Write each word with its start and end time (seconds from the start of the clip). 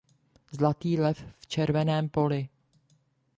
Zlatý 0.51 0.97
lev 0.99 1.25
v 1.37 1.47
červeném 1.47 2.09
poli. 2.09 2.49